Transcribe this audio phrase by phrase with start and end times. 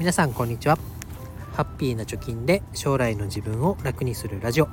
[0.00, 0.78] 皆さんこんにちは。
[1.52, 4.68] ハッピーな貯金で将来の自分を楽にするラジオ。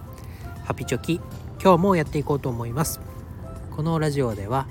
[0.64, 1.20] ハピチョキ
[1.62, 3.02] 今日もやっていこうと思います。
[3.76, 4.68] このラジオでは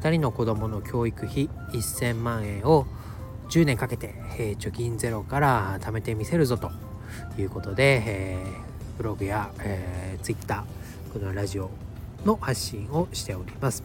[0.00, 2.88] 2人の子供の教育費1000万円を
[3.50, 6.72] 10年かけて、えー、貯金ゼロから貯めてみせるぞと。
[7.38, 10.64] いうことで、えー、ブログや、えー、Twitter
[11.12, 11.70] このラジオ
[12.24, 13.84] の発信をしております、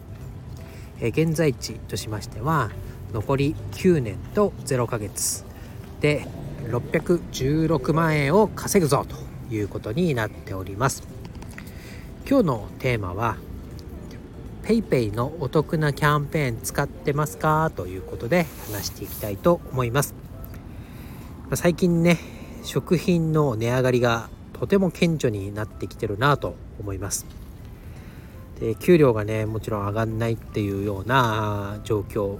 [0.99, 2.71] えー、現在地としましては
[3.14, 5.46] 残り9年と0ヶ月。
[6.01, 6.28] で
[6.65, 11.04] 616万円を稼ぐぞということになっております。
[12.29, 13.37] 今日のテーマは
[14.64, 20.14] PayPay のお得なキャンペーン使ってますかということで話していきたいと思います。
[21.56, 22.18] 最近ね
[22.64, 27.25] 食品の値上がりがとても顕著になってきてるなと思います。
[28.59, 32.38] で給料がねもちろん上がんないっていうような状況、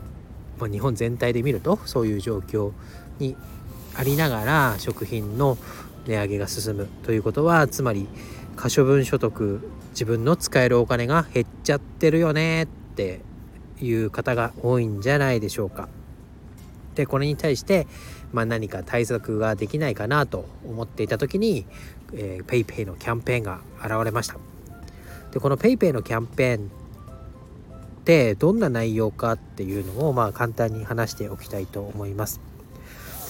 [0.60, 2.72] まあ、日本全体で見るとそういう状況
[3.20, 3.36] に
[3.96, 5.58] ありながら食品の
[6.06, 8.08] 値上げが進むということはつまり
[8.56, 13.22] 可処分所得自分の使えるお金が減っちゃってるよねって
[13.82, 15.90] いう方が多いんじゃないでしょうか。
[16.96, 17.88] でこれに対して、
[18.34, 21.66] まあ、何か対策ができないかなと思っていた時に、
[22.12, 24.38] PayPay のキャンペーンが現れました。
[25.32, 32.47] でこの PayPay のキャンペーンってどんな内容かっていうのをまあ簡単に話しておきたいと思います。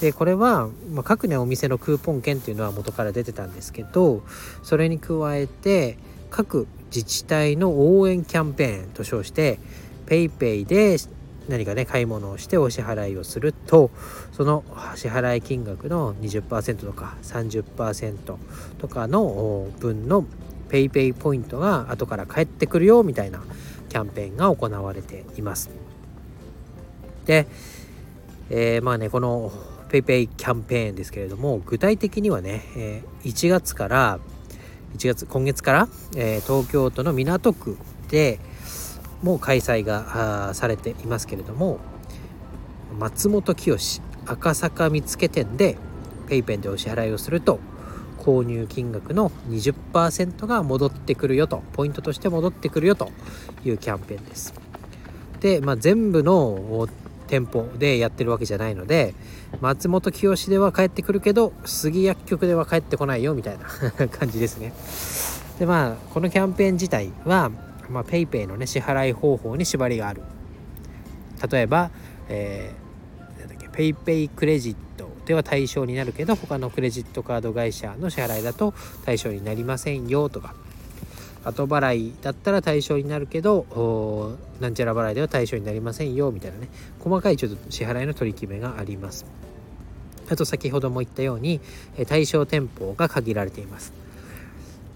[0.00, 4.22] でこれは、まあ、各ねお店のクーポン券っていうのは元から出てたんですけど
[4.62, 5.98] それに加えて
[6.30, 9.58] 各自治体の応援キャンペーンと称して
[10.06, 10.96] PayPay で
[11.48, 13.90] 何かね買い物をしてお支払いをすると
[14.32, 18.36] その支払い金額の20%とか30%
[18.78, 20.24] とかの分の
[20.68, 23.42] PayPay ポイントが後から返ってくるよみたいな
[23.88, 25.70] キャンペーンが行われています。
[27.24, 27.46] で、
[28.50, 29.50] えー、まあねこの
[29.88, 34.18] PayPay キャンペーンですけれども具体的にはね、え、1月から
[34.96, 37.76] 1月今月から、え、東京都の港区
[38.08, 38.38] で
[39.22, 41.78] もう開催がされていますけれども
[42.98, 45.76] 松本清赤坂見附店で
[46.28, 47.58] PayPay でお支払いをすると
[48.18, 53.10] 購入金額の20%が戻ってくるよとポイントとして戻ってくるよと
[53.64, 54.52] いうキャンペーンです。
[55.40, 56.88] で、まあ、全部の
[57.28, 59.14] 店舗でやってるわけじゃないので
[59.60, 64.72] 松本清では帰ってくるけど杉薬局では帰ってこないよみたいな 感じですね。
[65.58, 67.50] でまあこのキャンペーン自体は、
[67.88, 70.22] ま、PayPay のね支払い方法に縛りがある。
[71.50, 71.90] 例えば、
[72.28, 78.74] えー、なんだっけ PayPay クレジットでは対象になるけど他のクレジットカード会社の支払いだと
[79.04, 80.54] 対象になりませんよとか
[81.44, 86.68] 後払いだったら対象になるけどなんちゃら払いでは対象になりませんよみたいなね。
[87.00, 89.24] 細かいちょっと支払いの取り決めがあります。
[90.30, 91.60] あと先ほども言ったように
[92.06, 93.92] 対象店舗が限られています。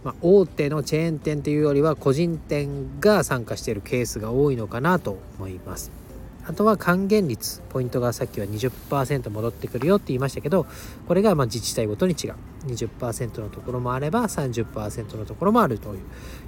[0.05, 6.02] まあ、大手のチェーン店というよりは個人店が参加しているケースが多いのかなと思います。
[6.45, 10.67] あとは還元率ポイントがさっきは20%戻ってくるよって言いましたけど
[11.07, 12.35] これがま自治体ごとに違う。
[12.67, 15.95] 20%のところもあれば30%のところもあると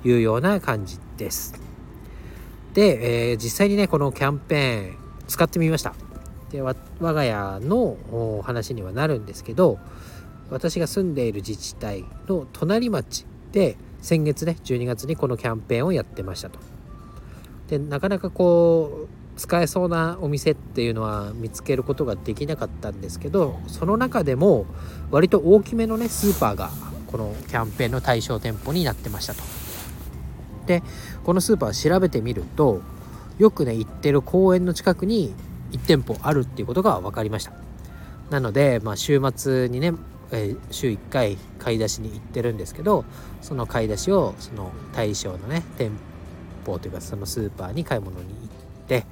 [0.04, 1.54] いうような感じです。
[2.72, 4.96] で、えー、実際にねこのキャンペーン
[5.28, 5.94] 使ってみました。
[6.50, 7.96] で我が家の
[8.44, 9.78] 話にはなるんですけど
[10.50, 16.58] 私が住んでいる自治体の隣町で先月ね12月にこのキャンペーンをやってましたと。
[17.68, 24.66] でなかなかこう使えそうなお店っていうのは見つけることができなかったんですけどその中でも
[25.10, 26.70] 割と大きめのねスーパーが
[27.08, 29.42] このキャンペーンの対象店舗になってましたと。
[30.66, 30.82] で
[31.24, 32.80] このスーパー調べてみると
[33.38, 35.34] よくね行ってる公園の近くに
[35.72, 37.52] 1店舗あるっていうことが分かりました。
[38.30, 39.92] なので、まあ、週末にね、
[40.32, 43.04] えー、週1回買い出しに行ってるんですけど
[43.42, 45.90] その買い出しをその対象のね店
[46.64, 48.43] 舗というかそのスーパーに買い物に
[48.84, 49.04] って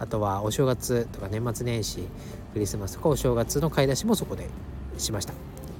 [0.00, 2.00] あとはお正月とか年末年始
[2.52, 4.48] クリスマスとかお正月の買い出しもそこで
[4.96, 5.34] しました。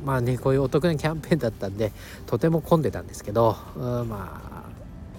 [0.04, 1.92] まあねこういうお得なキャンペーンだったんで
[2.26, 4.68] とても混んでたんですけどまあ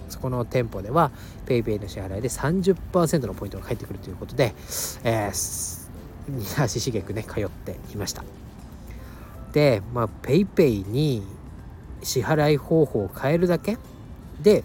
[0.08, 1.10] そこの店舗では
[1.46, 4.54] PayPay の支払いで30%のポイントが返ってくるということで、
[5.04, 8.24] えー、足しげくね通っていました。
[9.52, 11.22] でまあ PayPay に
[12.02, 13.76] 支払い方法を変えるだけ
[14.40, 14.64] で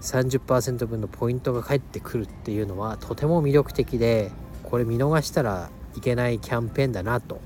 [0.00, 4.30] 30%分のポイントが返ってくるっていうのはとても魅力的で
[4.62, 7.40] これ見逃したらいけないキャンペーンだなと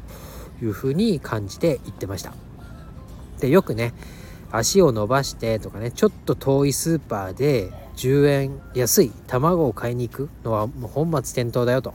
[0.62, 2.34] いうふうに感じて言ってました。
[3.40, 3.92] でよくね
[4.52, 11.94] 足を伸ばしてとかねちょっと遠いスーパーで10円安い卵を買いに行くのはもう本末転倒だよと。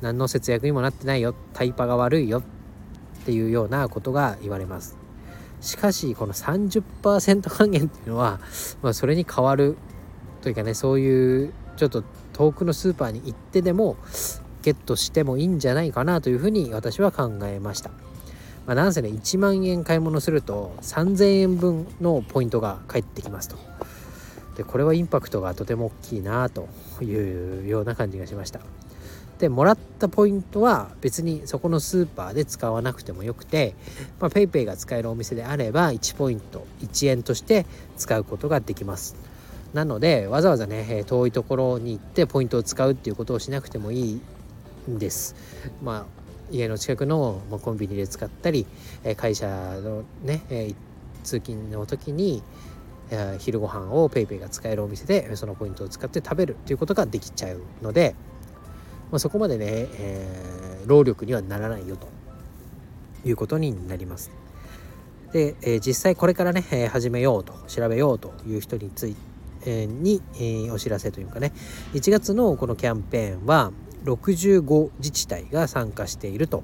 [0.00, 1.34] 何の節約にもなってないよ。
[1.54, 2.42] タイパが悪いよっ
[3.24, 5.03] っていうようなことが言われます。
[5.64, 8.38] しかしこの30%還元っていうのは、
[8.82, 9.76] まあ、それに変わる
[10.42, 13.96] というかねそういうちょっと遠くのスーパーに行ってでも
[14.62, 17.90] ゲットしてもいいんじゃないかなというふうに私は考えました。
[18.66, 23.56] まあ、なんせね1万円買い物すると3000円分のポイントが返ってきますと。
[24.56, 26.68] でこれはインパクトがとても大きいなと
[27.02, 28.60] いうような感じがしました。
[29.44, 33.74] でもらったポイントは別にそこのスーパーで使わなくてもよくて、
[34.20, 37.66] PayPay が使えるお店であれば1ポイント1円として
[37.98, 39.16] 使うことができます。
[39.74, 44.20] なのでわざわざね遠いところに行ってポイントを使うっていうことをしなくてもいい
[44.90, 45.36] んです。
[45.82, 48.64] まあ家の近くのコンビニで使ったり
[49.18, 50.40] 会社のね
[51.22, 52.42] 通勤の時に
[53.40, 58.14] 昼ご飯を PayPay が使えるお店でそのポイントを使って食べるということができちゃうので、
[59.14, 62.08] まあ、そこまでね、えー、労力にはならないよと。
[63.24, 64.30] いうことになります。
[65.32, 69.14] で、えー、実際これからね、えー、始めようと調べようという人につい
[69.62, 71.52] てに、えー、お知らせというかね。
[71.94, 73.72] 1月のこのキャンペーンは
[74.04, 76.62] 65自治体が参加していると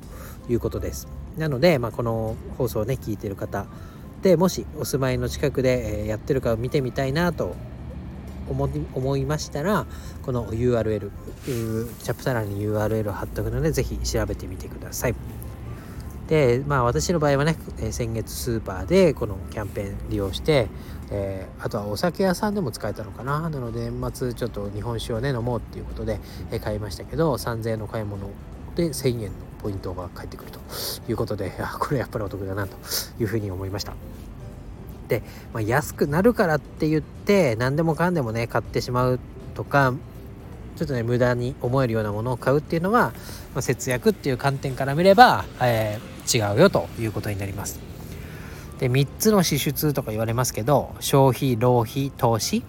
[0.49, 1.08] いうことです。
[1.38, 3.67] なので、まあ、この放送をね聞いてる方
[4.20, 7.55] でもしお住まいの近くでやってるかを見てみたいなと
[8.52, 9.87] 思いましたら
[10.23, 11.11] この URL
[12.02, 15.14] チャプター欄に URL を貼っておくので是非調べてみてください。
[16.29, 17.56] でまあ私の場合はね
[17.91, 20.69] 先月スーパーでこのキャンペーン利用して
[21.11, 23.41] えー、あとはお酒屋さんでも使えたのかな。
[23.41, 26.20] なので年末ちょっと日本酒をね飲もうっていうことで、
[26.50, 28.31] え、買いましたけど3000円の買い物
[28.76, 29.31] で1000円の
[29.61, 30.61] ポイントが返ってくると
[31.08, 32.76] いうことでこれやっぱりお得だなと
[33.19, 33.94] いうふうに思いました、
[35.52, 39.20] まあ、安くなるからって言って何でもかんでもね買ってしまう
[39.54, 39.94] とか
[40.76, 43.12] ちょっとね無駄に思えるようなものを買うっていうのは、
[43.54, 47.80] まあ、節約っていう観点から見れば、えー、違うよということになります。
[48.78, 52.62] で3つの支出とか言われますけど消費浪費投資、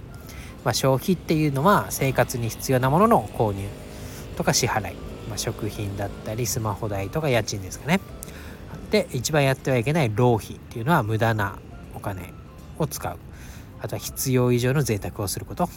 [0.66, 3.66] まあ、消費っていうのは生活に必要なものの購入
[4.36, 4.96] とか支払い、
[5.30, 8.02] まあ、食品だったりスマホ代とか家賃ですかね。
[8.92, 11.58] で一番やってはいけない浪費っていうのは無駄な
[12.02, 12.34] 金
[12.78, 13.18] を使う。
[13.82, 15.68] あとは必要以上の贅沢をすること、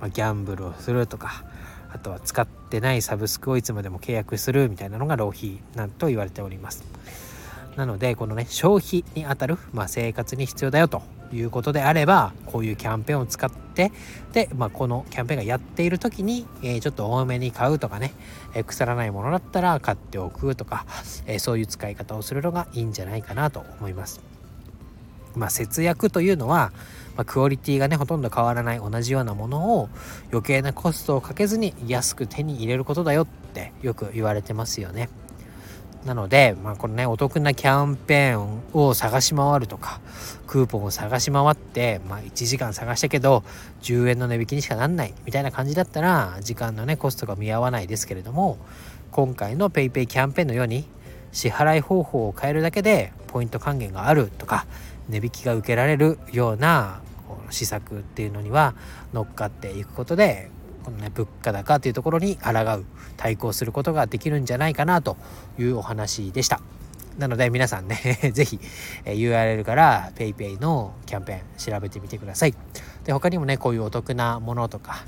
[0.00, 1.44] まあ、ギャンブルをするとか。
[1.94, 6.84] あとは使ってないサブスクをいつまでも契約するみたいなのが浪費なんと言われております。
[7.76, 11.02] なのでこのね消費にあたる、まあ、生活に必要だよと
[11.32, 13.92] いうことであればこういうキャンペーンを使って
[14.32, 18.12] で、まあ、このキャンペーンがやっている時に、えー、ちょっと多めに買うとかね、
[18.54, 20.84] えー、腐らないものだったら買っておくとか、
[21.26, 24.31] えー、そういう使い方をするのがいいんじゃないかなと思います。
[25.34, 26.72] まあ、節約というのは、
[27.16, 29.88] まあ、クオリティがねほとんど変わらない同じようなものを
[30.30, 35.08] 余計なコストをかけずに安く手に入れることだよってよく言われてますよね。
[36.04, 40.00] なので、まあ、このね、お得なキャンペーンを探し回るとか、
[40.48, 43.44] クーポンを探し回って、まあ、1時間探したけど、
[43.82, 48.58] 10円の値引きにしかなんないみたいな感じだったら、時間のね、コストが見合わないですけれども、
[49.12, 50.88] 今回の PayPay キャンペーンのように、
[51.30, 54.66] 支払い方法を変えるだけで、ポイント還元があるとか、
[55.12, 57.00] 値引きが受けられるような
[57.50, 58.74] 施策っていうのには
[59.12, 60.50] 乗っかっていくことで
[60.84, 62.84] このね物価高というところに抗う
[63.16, 65.16] 対抗することができるんじゃないかなと
[65.58, 66.60] いうお話でした。
[67.18, 68.58] なので皆さんね是非
[69.04, 72.54] URL から PayPay のキャンペーン調べてみてください。
[73.04, 75.04] で他にもねこういうお得なものとか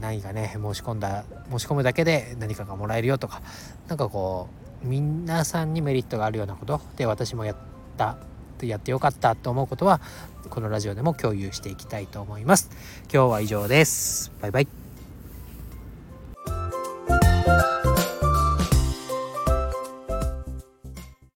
[0.00, 3.42] 何かね申し込んだ申し込むだけで何かがもらえるよとか
[3.88, 4.48] 何かこ
[4.84, 7.56] う皆さんにメリットがあるようなことで私もやっ
[7.96, 8.16] た
[8.64, 10.00] やってよかったと思うことは
[10.48, 12.70] このラジオでも共有していきたいと思います。
[13.12, 14.32] 今日は以上です。
[14.40, 14.85] バイバイ。